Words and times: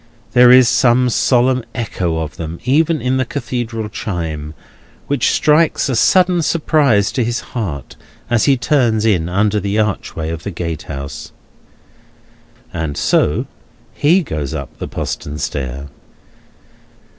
There 0.31 0.49
is 0.49 0.67
some 0.67 1.09
solemn 1.11 1.63
echo 1.75 2.17
of 2.17 2.37
them 2.37 2.59
even 2.63 3.01
in 3.01 3.17
the 3.17 3.23
Cathedral 3.23 3.87
chime, 3.87 4.55
which 5.05 5.29
strikes 5.29 5.89
a 5.89 5.95
sudden 5.95 6.41
surprise 6.41 7.11
to 7.11 7.23
his 7.23 7.41
heart 7.53 7.97
as 8.27 8.45
he 8.45 8.57
turns 8.57 9.05
in 9.05 9.29
under 9.29 9.59
the 9.59 9.77
archway 9.77 10.31
of 10.31 10.41
the 10.41 10.49
gatehouse. 10.49 11.31
And 12.73 12.97
so 12.97 13.45
he 13.93 14.23
goes 14.23 14.55
up 14.55 14.75
the 14.79 14.87
postern 14.87 15.37
stair. 15.37 15.89